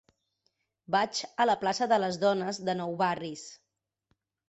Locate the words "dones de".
2.25-2.79